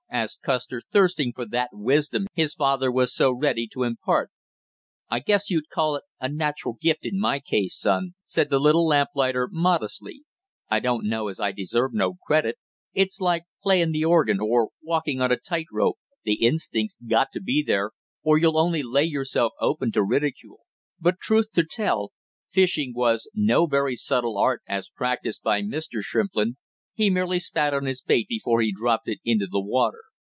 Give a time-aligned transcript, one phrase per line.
[0.13, 4.29] asked Custer, thirsting for that wisdom his father was so ready to impart.
[5.09, 8.85] "I guess you'd call it a natural gift in my case, son," said the little
[8.85, 10.23] lamplighter modestly.
[10.69, 12.57] "I don't know as I deserve no credit;
[12.93, 17.39] it's like playing the organ or walking on a tight rope, the instinct's got to
[17.41, 17.91] be there
[18.21, 20.59] or you'll only lay yourself open to ridicule."
[20.99, 22.11] But truth to tell,
[22.51, 26.01] fishing was no very subtle art as practised by Mr.
[26.01, 26.57] Shrimplin,
[26.93, 30.03] he merely spat on his bait before he dropped it into the water.